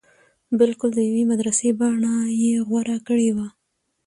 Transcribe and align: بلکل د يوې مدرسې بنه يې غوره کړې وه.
بلکل 0.59 0.89
د 0.95 0.99
يوې 1.09 1.23
مدرسې 1.31 1.69
بنه 1.79 2.13
يې 2.41 2.53
غوره 2.67 2.97
کړې 3.07 3.29
وه. 3.35 3.47